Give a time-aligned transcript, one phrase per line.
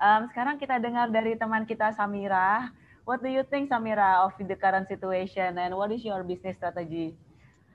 [0.00, 2.72] Um, sekarang kita dengar dari teman kita Samira.
[3.04, 7.12] What do you think, Samira, of the current situation and what is your business strategy?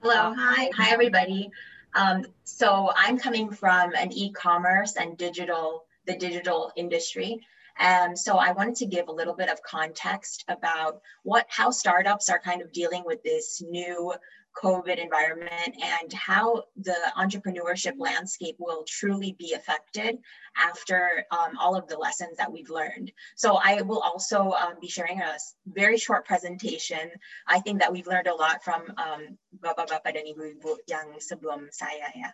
[0.01, 1.53] Hello, hi, hi everybody.
[1.93, 7.45] Um, so I'm coming from an e-commerce and digital, the digital industry.
[7.77, 12.29] And so I wanted to give a little bit of context about what how startups
[12.29, 14.13] are kind of dealing with this new
[14.55, 20.17] COVID environment and how the entrepreneurship landscape will truly be affected
[20.57, 23.11] after um, all of the lessons that we've learned.
[23.35, 25.35] So I will also um, be sharing a
[25.67, 27.11] very short presentation.
[27.47, 32.07] I think that we've learned a lot from um, Bapak-Bapak dan Ibu-Ibu yang sebelum saya
[32.15, 32.31] ya.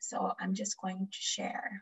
[0.00, 1.80] So I'm just going to share.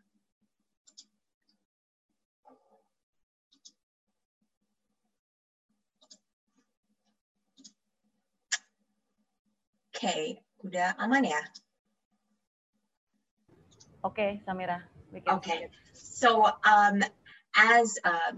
[10.03, 11.39] Okay, udah aman ya?
[14.03, 14.83] Okay, Samira.
[15.15, 17.07] Okay, so um,
[17.55, 18.35] as uh,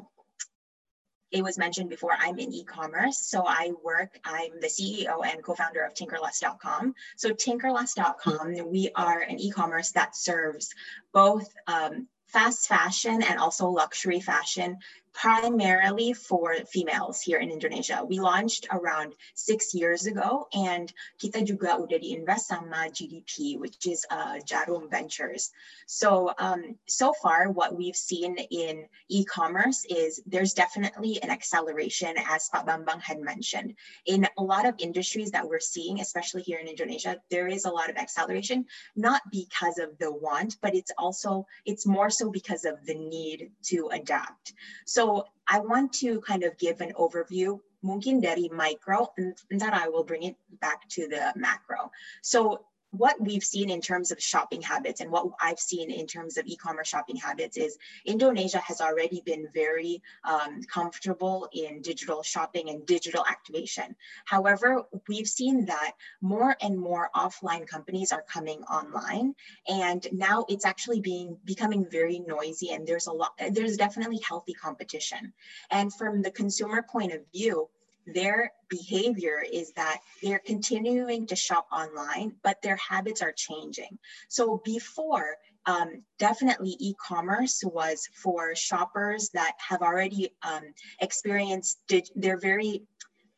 [1.32, 3.16] it was mentioned before, I'm in e-commerce.
[3.16, 6.92] So I work, I'm the CEO and co-founder of Tinkerlust.com.
[7.16, 10.68] So Tinkerlust.com, we are an e-commerce that serves
[11.16, 14.76] both um, fast fashion and also luxury fashion
[15.14, 18.04] primarily for females here in Indonesia.
[18.06, 24.02] We launched around six years ago and kita juga udah diinvest sama GDP, which is
[24.10, 25.54] uh, Djarum Ventures.
[25.86, 32.50] So, um, so far what we've seen in e-commerce is there's definitely an acceleration as
[32.50, 33.78] Pak Bambang had mentioned.
[34.10, 37.70] In a lot of industries that we're seeing, especially here in Indonesia, there is a
[37.70, 38.66] lot of acceleration,
[38.98, 43.54] not because of the want, but it's also, it's more so because of the need
[43.70, 44.58] to adapt.
[44.84, 49.74] So so I want to kind of give an overview, mungkin dari micro, and that
[49.74, 51.92] I will bring it back to the macro.
[52.22, 52.64] So
[52.96, 56.46] what we've seen in terms of shopping habits and what I've seen in terms of
[56.46, 62.86] e-commerce shopping habits is Indonesia has already been very um, comfortable in digital shopping and
[62.86, 63.96] digital activation.
[64.24, 69.34] However, we've seen that more and more offline companies are coming online
[69.68, 74.54] and now it's actually being becoming very noisy and there's a lot, there's definitely healthy
[74.54, 75.32] competition.
[75.70, 77.68] And from the consumer point of view,
[78.06, 83.98] their behavior is that they're continuing to shop online, but their habits are changing.
[84.28, 90.62] So before, um, definitely e-commerce was for shoppers that have already um,
[91.00, 91.78] experienced,
[92.14, 92.82] they're very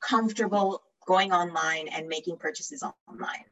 [0.01, 3.45] comfortable going online and making purchases online.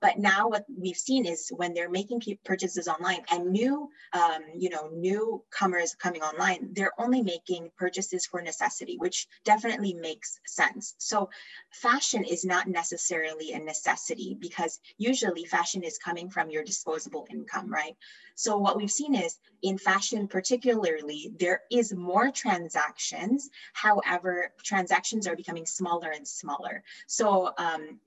[0.00, 4.68] But now what we've seen is when they're making purchases online and new, um, you
[4.68, 10.94] know, newcomers coming online, they're only making purchases for necessity, which definitely makes sense.
[10.98, 11.30] So
[11.72, 17.72] fashion is not necessarily a necessity because usually fashion is coming from your disposable income,
[17.72, 17.96] right?
[18.36, 23.50] So what we've seen is in fashion particularly, there is more transactions.
[23.72, 26.84] However, transactions are becoming smaller and smaller.
[27.08, 27.98] So um,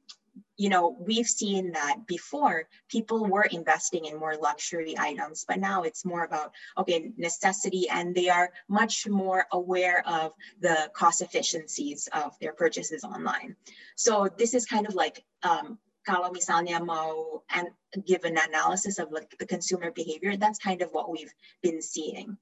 [0.57, 5.83] you know, we've seen that before people were investing in more luxury items, but now
[5.83, 12.09] it's more about, okay, necessity, and they are much more aware of the cost efficiencies
[12.13, 13.55] of their purchases online.
[13.95, 15.77] So this is kind of like um,
[16.09, 17.69] kalau misalnya mau and
[18.09, 22.33] give an analysis of like the consumer behavior, that's kind of what we've been seeing.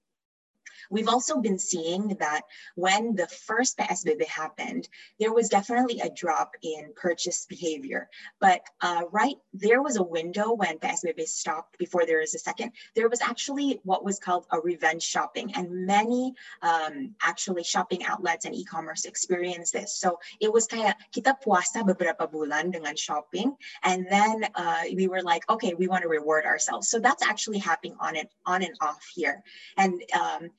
[0.90, 2.42] We've also been seeing that
[2.76, 4.88] when the first PSBB happened,
[5.20, 8.10] there was definitely a drop in purchase behavior.
[8.40, 12.72] But uh, right, there was a window when PSBB stopped before there was a second.
[12.96, 18.46] There was actually what was called a revenge shopping, and many um, actually shopping outlets
[18.46, 19.98] and e-commerce experienced this.
[19.98, 25.22] So it was kayak kita puasa beberapa bulan dengan shopping, and then uh, we were
[25.22, 26.90] like, okay, we want to reward ourselves.
[26.90, 29.44] So that's actually happening on and on and off here,
[29.78, 30.50] and um,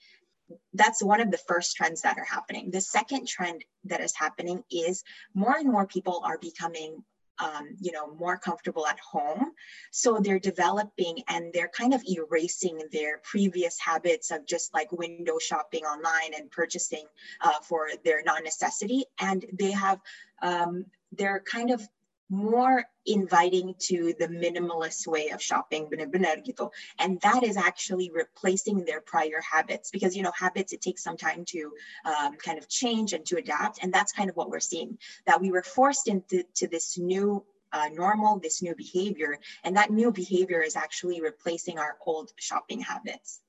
[0.75, 2.71] that's one of the first trends that are happening.
[2.71, 5.05] The second trend that is happening is
[5.35, 7.05] more and more people are becoming
[7.41, 9.53] um, you know, more comfortable at home.
[9.91, 15.39] So they're developing and they're kind of erasing their previous habits of just like window
[15.39, 17.05] shopping online and purchasing
[17.41, 19.05] uh, for their non-necessity.
[19.21, 20.01] And they have,
[20.43, 21.87] um, they're kind of
[22.31, 25.89] more inviting to the minimalist way of shopping
[26.99, 31.17] and that is actually replacing their prior habits because you know habits it takes some
[31.17, 31.73] time to
[32.05, 35.41] um, kind of change and to adapt and that's kind of what we're seeing that
[35.41, 37.43] we were forced into this new
[37.73, 42.81] uh, normal this new behavior and that new behavior is actually replacing our old shopping
[42.81, 43.41] habits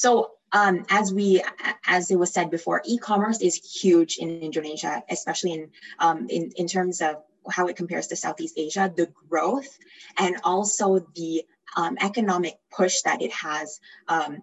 [0.00, 1.42] so um, as we,
[1.86, 6.66] as it was said before, e-commerce is huge in Indonesia, especially in, um, in, in
[6.66, 7.16] terms of
[7.50, 9.78] how it compares to Southeast Asia, the growth
[10.16, 11.44] and also the
[11.76, 14.38] um, economic push that it has um,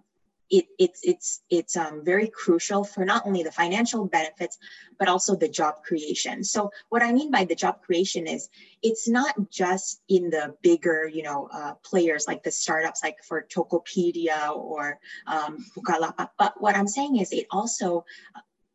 [0.50, 4.58] it, it's it's it's um, very crucial for not only the financial benefits
[4.98, 8.48] but also the job creation so what i mean by the job creation is
[8.82, 13.42] it's not just in the bigger you know uh, players like the startups like for
[13.42, 18.04] tokopedia or um, bukalapak but what i'm saying is it also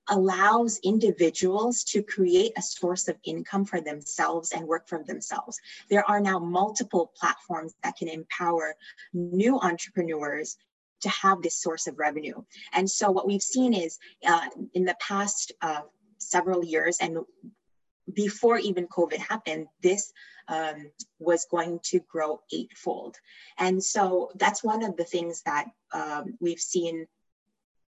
[0.10, 5.60] allows individuals to create a source of income for themselves and work for themselves.
[5.90, 8.76] There are now multiple platforms that can empower
[9.14, 10.58] new entrepreneurs
[11.04, 12.42] to have this source of revenue.
[12.74, 15.84] And so what we've seen is uh, in the past uh,
[16.18, 17.20] several years and
[18.12, 20.12] before even COVID happened, this
[20.48, 23.16] um, was going to grow eightfold.
[23.58, 27.08] And so that's one of the things that um, we've seen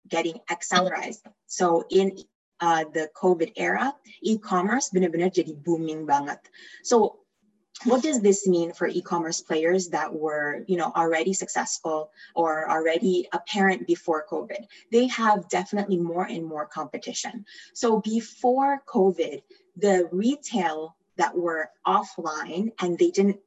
[0.09, 1.23] getting accelerized.
[1.47, 2.17] So in
[2.61, 6.39] uh, the COVID era, e-commerce benar-benar jadi booming banget.
[6.83, 7.24] So
[7.83, 13.29] what does this mean for e-commerce players that were you know already successful or already
[13.33, 14.67] apparent before covid?
[14.93, 17.45] They have definitely more and more competition.
[17.75, 19.43] So before covid
[19.77, 23.39] the retail that were offline and they didn't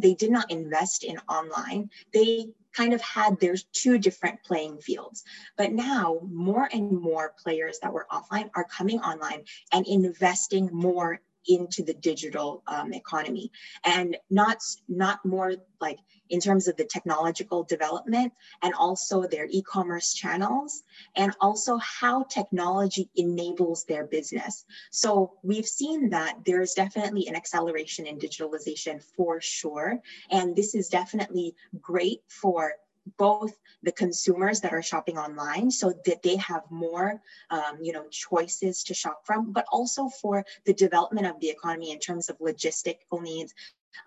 [0.00, 1.90] they did not invest in online.
[2.12, 5.24] They kind of had their two different playing fields.
[5.56, 11.20] But now more and more players that were offline are coming online and investing more
[11.48, 13.50] into the digital um, economy.
[13.84, 15.98] And not not more like
[16.28, 18.32] in terms of the technological development
[18.62, 20.82] and also their e-commerce channels
[21.14, 24.64] and also how technology enables their business.
[24.90, 30.00] So we've seen that there's definitely an acceleration in digitalization for sure.
[30.30, 32.72] And this is definitely great for
[33.16, 37.20] both the consumers that are shopping online so that they have more
[37.50, 41.92] um, you know choices to shop from but also for the development of the economy
[41.92, 43.54] in terms of logistical needs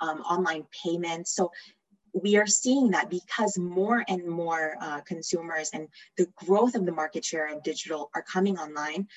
[0.01, 1.35] um, online payments.
[1.35, 1.51] So
[2.13, 5.87] we are seeing that because more and more uh, consumers and
[6.17, 9.07] the growth of the market share of digital are coming online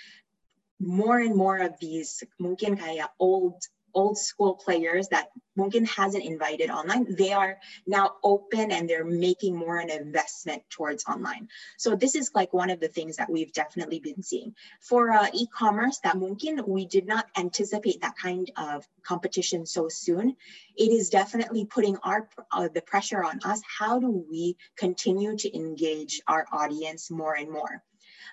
[0.78, 3.62] more and more of these mungkin kaya old
[3.94, 9.54] old school players that Munkin hasn't invited online, they are now open and they're making
[9.54, 11.48] more an investment towards online.
[11.76, 14.54] So this is like one of the things that we've definitely been seeing.
[14.80, 20.36] For uh, e-commerce, that Munkin, we did not anticipate that kind of competition so soon.
[20.76, 23.60] It is definitely putting our uh, the pressure on us.
[23.78, 27.82] How do we continue to engage our audience more and more?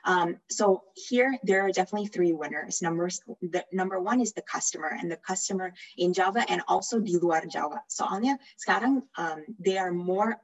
[0.03, 2.81] Um, so here, there are definitely three winners.
[2.81, 5.48] Numbers, the, number one is the customer and the customer
[5.97, 7.81] in Java and also di luar Java.
[7.87, 10.37] Soalnya sekarang um, they are more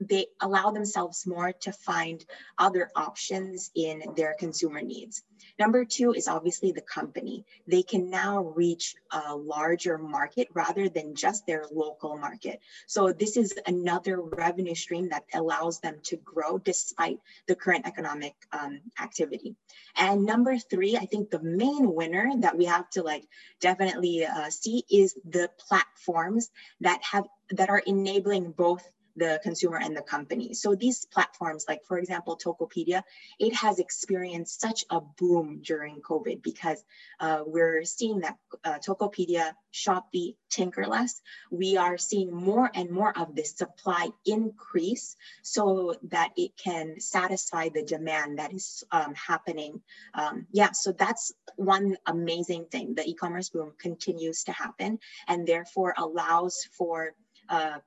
[0.00, 2.24] they allow themselves more to find
[2.58, 5.22] other options in their consumer needs.
[5.58, 7.44] Number two is obviously the company.
[7.66, 12.60] They can now reach a larger market rather than just their local market.
[12.86, 18.34] So this is another revenue stream that allows them to grow despite the current economic
[18.52, 19.56] um, activity.
[19.96, 23.26] And number three, I think the main winner that we have to like
[23.60, 26.50] definitely uh, see is the platforms
[26.80, 30.54] that have that are enabling both the consumer and the company.
[30.54, 33.02] So these platforms, like for example, Tokopedia,
[33.38, 36.82] it has experienced such a boom during COVID because
[37.20, 41.20] uh, we're seeing that uh, Tokopedia, Shopee, Tinkerlust,
[41.50, 47.68] we are seeing more and more of this supply increase so that it can satisfy
[47.68, 49.80] the demand that is um, happening.
[50.14, 52.94] Um, yeah, so that's one amazing thing.
[52.94, 54.98] The e-commerce boom continues to happen
[55.28, 57.14] and therefore allows for
[57.48, 57.78] uh,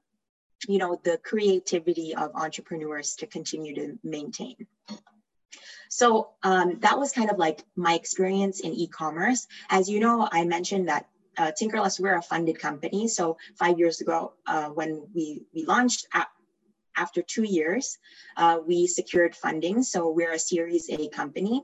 [0.68, 4.56] you know, the creativity of entrepreneurs to continue to maintain.
[5.90, 9.48] So um, that was kind of like my experience in e-commerce.
[9.70, 13.08] As you know, I mentioned that uh, Tinkerlust, we're a funded company.
[13.08, 16.08] So five years ago, uh, when we, we launched,
[16.98, 18.00] after two years,
[18.36, 19.84] uh, we secured funding.
[19.84, 21.64] So we're a Series A company.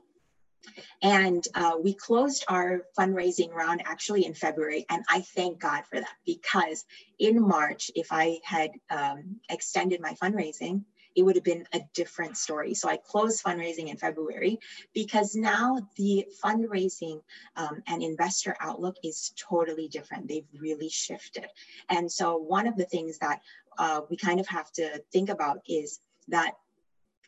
[1.02, 4.86] And uh, we closed our fundraising round actually in February.
[4.88, 6.84] And I thank God for that because
[7.18, 12.36] in March, if I had um, extended my fundraising, it would have been a different
[12.36, 12.74] story.
[12.74, 14.58] So I closed fundraising in February
[14.92, 17.22] because now the fundraising
[17.56, 20.28] um, and investor outlook is totally different.
[20.28, 21.46] They've really shifted.
[21.88, 23.40] And so one of the things that
[23.78, 26.54] uh, we kind of have to think about is that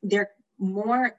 [0.02, 1.16] they're more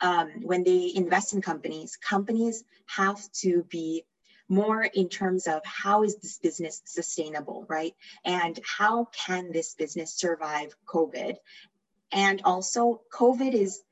[0.00, 4.04] um, when they invest in companies, companies have to be
[4.48, 7.94] more in terms of how is this business sustainable, right?
[8.24, 11.36] And how can this business survive COVID?
[12.12, 13.82] And also, COVID is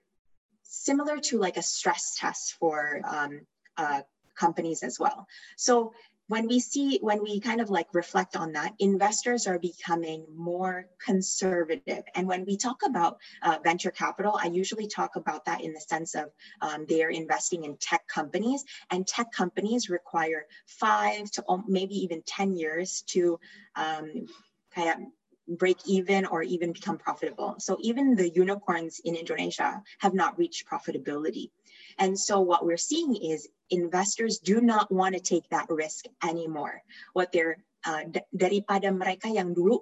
[0.63, 3.41] similar to like a stress test for um,
[3.77, 4.03] uh,
[4.35, 5.27] companies as well.
[5.57, 5.93] So
[6.35, 10.87] when we see when we kind of like reflect on that investors are becoming more
[10.99, 12.03] conservative.
[12.17, 15.81] And when we talk about uh, venture capital i usually talk about that in the
[15.81, 16.27] sense of
[16.61, 22.21] um, they are investing in tech companies and tech companies require five to maybe even
[22.27, 23.39] 10 years to
[23.77, 24.27] um,
[24.75, 27.55] kind of break even or even become profitable.
[27.59, 31.51] So even the unicorns in indonesia have not reached profitability
[31.99, 36.83] and so what we're seeing is investors do not want to take that risk anymore.
[37.13, 39.81] What they're uh, daripada mereka yang dulu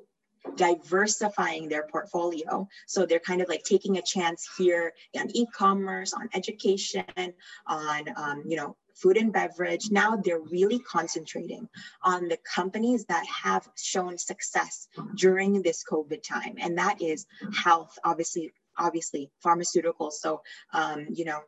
[0.57, 2.69] diversifying their portfolio.
[2.87, 7.35] So they're kind of like taking a chance here on e-commerce, on education,
[7.67, 9.91] on um, you know food and beverage.
[9.91, 11.69] Now they're really concentrating
[12.03, 17.99] on the companies that have shown success during this COVID time, and that is health,
[18.05, 20.15] obviously, obviously pharmaceuticals.
[20.19, 20.43] So
[20.73, 21.41] um, you know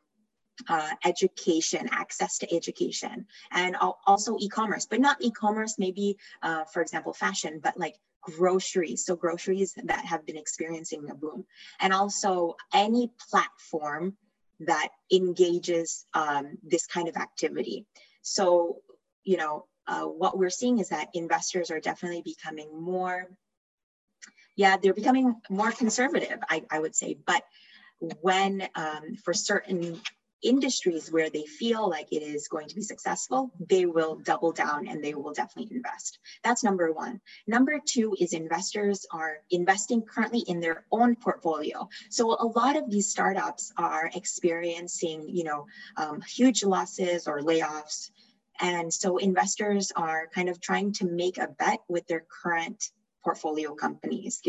[0.68, 7.12] uh, education, access to education, and also e-commerce, but not e-commerce, maybe, uh, for example,
[7.12, 9.04] fashion, but like groceries.
[9.04, 11.44] So groceries that have been experiencing a boom.
[11.80, 14.16] And also any platform
[14.61, 17.87] that engages um, this kind of activity.
[18.23, 18.78] So,
[19.25, 23.28] you know, uh, what we're seeing is that investors are definitely becoming more,
[24.56, 27.18] yeah, they're becoming more conservative, I, I would say.
[27.26, 27.42] But
[28.20, 30.00] when um, for certain
[30.44, 34.86] industries where they feel like it is going to be successful, they will double down
[34.86, 36.18] and they will definitely invest.
[36.42, 37.20] That's number one.
[37.46, 41.88] Number two is investors are investing currently in their own portfolio.
[42.10, 48.10] So a lot of these startups are experiencing, you know, um, huge losses or layoffs.
[48.60, 52.90] And so investors are kind of trying to make a bet with their current
[53.24, 54.40] portfolio companies.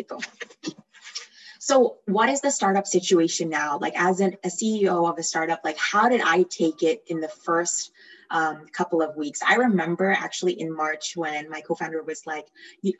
[1.65, 3.79] So, what is the startup situation now?
[3.81, 7.21] Like, as an, a CEO of a startup, like, how did I take it in
[7.21, 7.91] the first
[8.29, 9.39] um, couple of weeks?
[9.41, 12.45] I remember actually in March when my co-founder was like,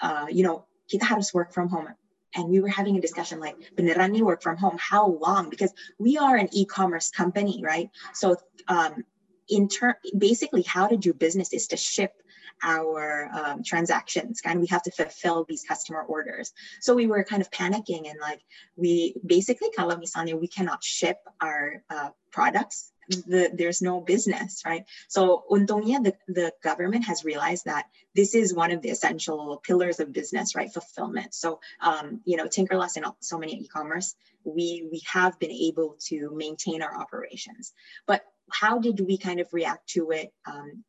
[0.01, 1.89] uh, you know, kita harus work from home.
[2.34, 4.79] And we were having a discussion like, beneran nih work from home?
[4.79, 5.51] How long?
[5.51, 7.91] Because we are an e-commerce company, right?
[8.15, 8.36] So,
[8.67, 9.03] um,
[9.48, 12.13] in turn, basically, how to do business is to ship
[12.63, 17.41] our um, transactions and we have to fulfill these customer orders so we were kind
[17.41, 18.41] of panicking and like
[18.75, 19.95] we basically kalau
[20.39, 24.85] we cannot ship our uh, products the, there's no business, right?
[25.07, 27.85] So untungnya the, the government has realized that
[28.15, 30.71] this is one of the essential pillars of business, right?
[30.71, 31.33] Fulfillment.
[31.33, 36.31] So um, you know, Tinkerlust and so many e-commerce, we we have been able to
[36.35, 37.73] maintain our operations.
[38.07, 40.83] But how did we kind of react to it um,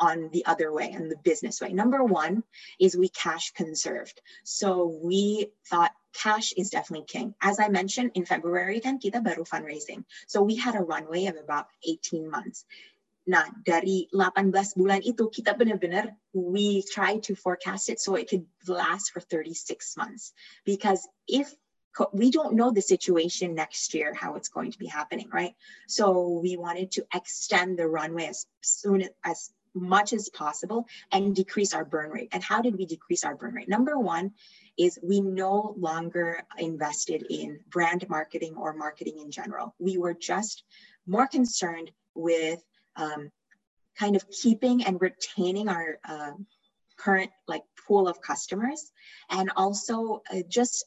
[0.00, 1.72] on the other way and the business way.
[1.72, 2.42] Number one
[2.80, 4.20] is we cash conserved.
[4.42, 7.34] So we thought cash is definitely king.
[7.40, 10.02] As I mentioned in February kan kita baru fundraising.
[10.26, 12.64] So we had a runway of about 18 months.
[13.28, 18.48] Nah, dari 18 bulan itu kita benar-benar we try to forecast it so it could
[18.66, 19.54] last for 36
[20.00, 20.32] months.
[20.64, 21.52] Because if
[22.12, 25.54] we don't know the situation next year how it's going to be happening right
[25.88, 31.74] so we wanted to extend the runway as soon as much as possible and decrease
[31.74, 32.28] our burn rate.
[32.32, 33.68] And how did we decrease our burn rate?
[33.68, 34.32] Number one
[34.78, 39.74] is we no longer invested in brand marketing or marketing in general.
[39.78, 40.64] We were just
[41.06, 42.62] more concerned with
[42.96, 43.30] um,
[43.98, 46.32] kind of keeping and retaining our uh,
[46.96, 48.92] current like pool of customers
[49.30, 50.84] and also uh, just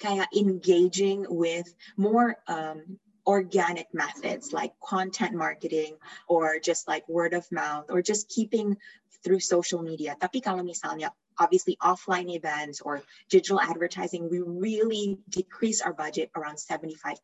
[0.00, 1.66] kind of engaging with
[1.96, 5.92] more um, organic methods like content marketing
[6.26, 8.74] or just like word of mouth or just keeping
[9.22, 10.16] through social media.
[10.16, 16.56] Tapi kalau misalnya obviously offline events or digital advertising, we really decrease our budget around
[16.56, 17.20] 75%.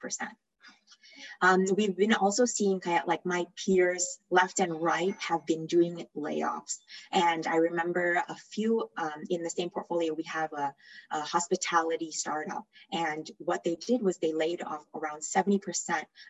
[1.40, 5.66] Um, we've been also seeing kind of like my peers left and right have been
[5.66, 6.78] doing layoffs.
[7.12, 10.74] And I remember a few um, in the same portfolio, we have a,
[11.10, 12.64] a, hospitality startup.
[12.92, 15.60] And what they did was they laid off around 70%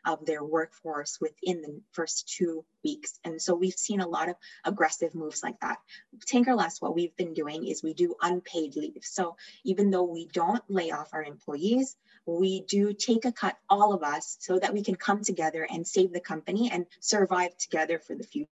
[0.07, 3.19] of their workforce within the first two weeks.
[3.25, 5.79] And so we've seen a lot of aggressive moves like that.
[6.27, 9.03] Tinkerlust, what we've been doing is we do unpaid leave.
[9.03, 11.97] So even though we don't lay off our employees,
[12.27, 15.87] we do take a cut, all of us, so that we can come together and
[15.87, 18.49] save the company and survive together for the future.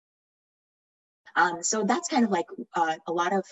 [1.35, 3.45] Um, so that's kind of like uh, a lot of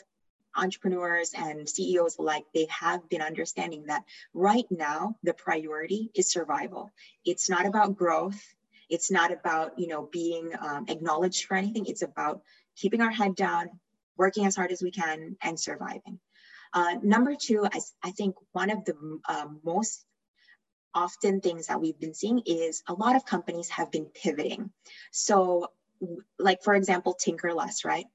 [0.57, 6.91] entrepreneurs and CEOs alike, they have been understanding that right now the priority is survival.
[7.25, 8.41] It's not about growth.
[8.89, 11.87] It's not about you know being um, acknowledged for anything.
[11.87, 12.43] It's about
[12.77, 13.71] keeping our head down,
[14.17, 16.19] working as hard as we can, and surviving.
[16.73, 18.95] Uh, number two, I, I, think one of the
[19.29, 20.05] uh, most
[20.95, 24.71] often things that we've been seeing is a lot of companies have been pivoting.
[25.11, 25.69] So,
[26.39, 28.07] like for example, Tinkerlust, right?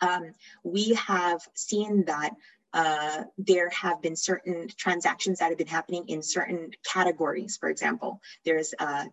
[0.00, 0.32] um,
[0.64, 2.30] we have seen that
[2.72, 7.56] uh, there have been certain transactions that have been happening in certain categories.
[7.56, 9.06] For example, there's uh,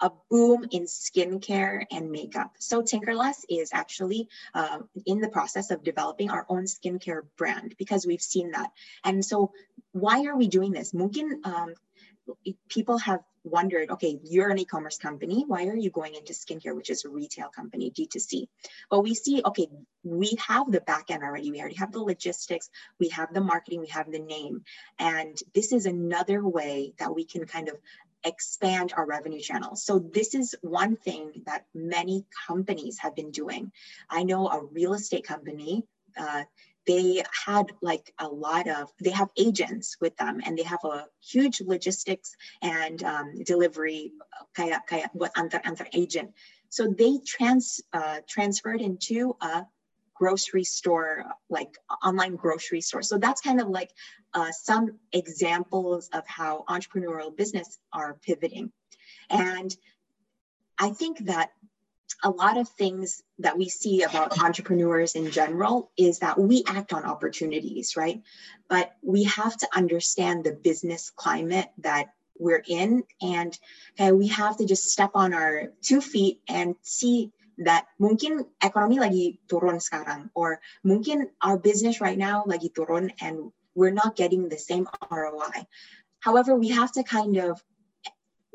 [0.00, 2.52] a boom in skincare and makeup.
[2.58, 8.06] So Tinkerlust is actually uh, in the process of developing our own skincare brand because
[8.06, 8.70] we've seen that.
[9.04, 9.52] And so
[9.92, 10.94] why are we doing this?
[10.94, 11.74] Mungkin um,
[12.68, 15.44] people have wondered, okay, you're an e-commerce company.
[15.46, 18.48] Why are you going into skincare, which is a retail company, D2C?
[18.90, 19.68] But we see, okay,
[20.02, 21.50] we have the back end already.
[21.50, 22.68] We already have the logistics,
[22.98, 24.64] we have the marketing, we have the name.
[24.98, 27.76] And this is another way that we can kind of
[28.24, 29.84] expand our revenue channels.
[29.84, 33.70] So this is one thing that many companies have been doing.
[34.10, 35.84] I know a real estate company,
[36.16, 36.42] uh,
[36.86, 41.06] they had like a lot of they have agents with them and they have a
[41.20, 44.12] huge logistics and um, delivery
[44.56, 46.32] kaya kaya what antar antar agent.
[46.68, 49.66] So they trans uh, transferred into a
[50.14, 53.02] grocery store like online grocery store.
[53.02, 53.90] So that's kind of like
[54.32, 58.72] uh, some examples of how entrepreneurial business are pivoting.
[59.28, 59.74] And
[60.78, 61.50] i think that
[62.22, 66.92] a lot of things that we see about entrepreneurs in general is that we act
[66.92, 68.22] on opportunities, right?
[68.68, 72.08] But we have to understand the business climate that
[72.38, 73.58] we're in and
[73.98, 79.00] okay, we have to just step on our two feet and see that mungkin ekonomi
[79.00, 84.48] lagi turun sekarang or mungkin our business right now lagi turun and we're not getting
[84.48, 85.64] the same ROI.
[86.20, 87.62] However, we have to kind of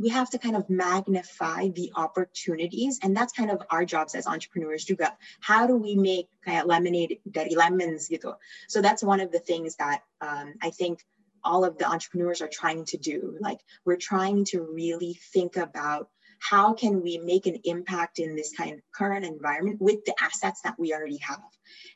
[0.01, 4.25] we have to kind of magnify the opportunities and that's kind of our jobs as
[4.25, 8.33] entrepreneurs juga how do we make kayak lemonade dari lemons gitu.
[8.67, 11.05] So that's one of the things that um, i think
[11.43, 13.37] all of the entrepreneurs are trying to do.
[13.39, 16.09] Like we're trying to really think about
[16.41, 20.61] how can we make an impact in this kind of current environment with the assets
[20.61, 21.41] that we already have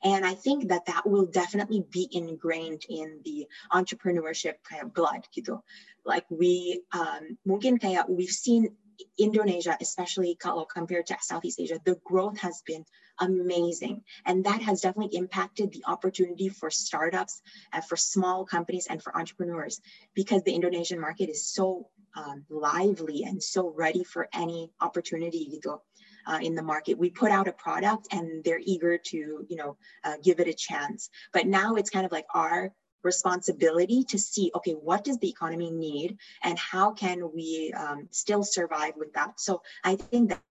[0.03, 5.25] and i think that that will definitely be ingrained in the entrepreneurship kind of blood
[5.35, 5.59] gitu
[6.05, 8.69] like we um, mungkin kayak we've seen
[9.17, 12.85] Indonesia, especially kalau compared to Southeast Asia, the growth has been
[13.20, 14.03] amazing.
[14.25, 17.41] And that has definitely impacted the opportunity for startups,
[17.74, 19.81] uh, for small companies, and for entrepreneurs
[20.13, 25.79] because the Indonesian market is so um, lively and so ready for any opportunity gitu,
[26.27, 26.97] uh, in the market.
[26.97, 30.53] We put out a product and they're eager to, you know, uh, give it a
[30.53, 31.09] chance.
[31.33, 32.71] But now it's kind of like our
[33.03, 38.43] responsibility to see, okay, what does the economy need and how can we um, still
[38.43, 39.39] survive with that?
[39.39, 40.41] So I think that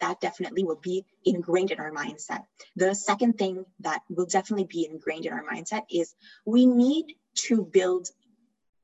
[0.00, 2.44] that definitely will be ingrained in our mindset.
[2.76, 6.14] The second thing that will definitely be ingrained in our mindset is
[6.46, 7.16] we need
[7.48, 8.08] to build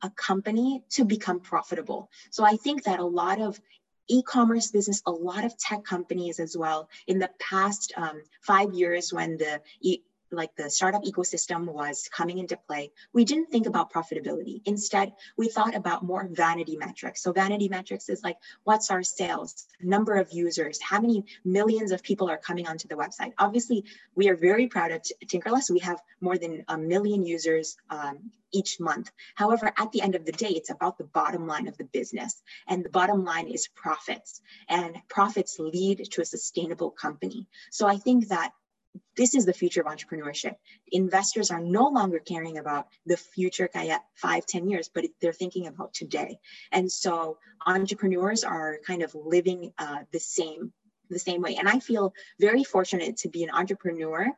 [0.03, 2.11] a company to become profitable.
[2.31, 3.61] So I think that a lot of
[4.09, 9.13] e-commerce business, a lot of tech companies as well in the past um, five years
[9.13, 13.93] when the e- like the startup ecosystem was coming into play, we didn't think about
[13.93, 14.63] profitability.
[14.65, 17.23] Instead, we thought about more vanity metrics.
[17.23, 22.03] So vanity metrics is like, what's our sales, number of users, how many millions of
[22.03, 23.33] people are coming onto the website.
[23.39, 25.71] Obviously, we are very proud of Tinkerlust.
[25.71, 29.11] We have more than a million users um, each month.
[29.35, 32.43] However, at the end of the day, it's about the bottom line of the business.
[32.67, 34.41] And the bottom line is profits.
[34.69, 37.47] And profits lead to a sustainable company.
[37.71, 38.53] So I think that
[39.17, 40.57] this is the future of entrepreneurship.
[40.91, 43.69] Investors are no longer caring about the future
[44.15, 46.39] five, ten years, but they're thinking about today.
[46.73, 50.73] And so entrepreneurs are kind of living uh, the same
[51.11, 51.57] the same way.
[51.57, 54.31] And I feel very fortunate to be an entrepreneur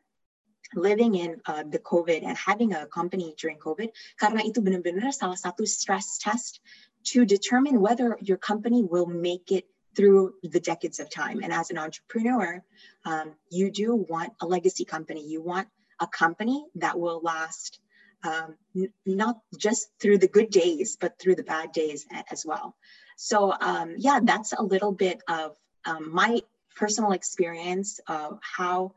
[0.74, 5.36] living in uh, the COVID and having a company during COVID karena itu benar-benar salah
[5.36, 6.64] satu stress test
[7.12, 11.40] to determine whether your company will make it through the decades of time.
[11.42, 12.62] And as an entrepreneur,
[13.05, 15.26] um, you do want a legacy company.
[15.26, 15.68] You want
[16.00, 17.78] a company that will last
[18.24, 22.76] um, n- not just through the good days, but through the bad days as well.
[23.16, 26.40] So, um, yeah, that's a little bit of um, my
[26.76, 28.94] personal experience of how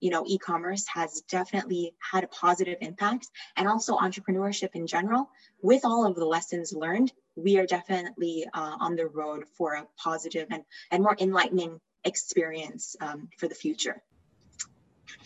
[0.00, 5.28] you know e-commerce has definitely had a positive impact and also entrepreneurship in general
[5.62, 9.86] with all of the lessons learned we are definitely uh, on the road for a
[9.96, 14.02] positive and, and more enlightening experience um, for the future.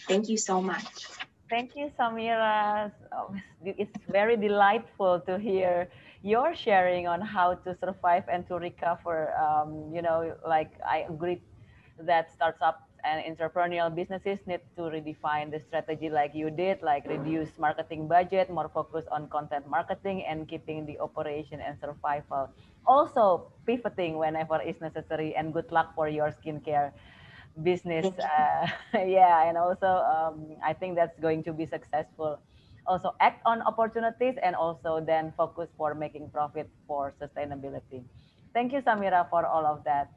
[0.09, 1.07] Thank you so much.
[1.49, 2.93] Thank you, Samira.
[3.13, 5.89] Oh, it's very delightful to hear
[6.23, 9.35] your sharing on how to survive and to recover.
[9.37, 11.43] Um, you know, like I agree
[11.99, 17.49] that startup and entrepreneurial businesses need to redefine the strategy like you did, like reduce
[17.59, 22.51] marketing budget, more focus on content marketing and keeping the operation and survival.
[22.87, 26.93] Also pivoting whenever is necessary and good luck for your skincare
[27.63, 28.07] business.
[28.19, 32.39] Uh, yeah, and also um, I think that's going to be successful.
[32.87, 38.03] Also act on opportunities and also then focus for making profit for sustainability.
[38.53, 40.11] Thank you, Samira, for all of that.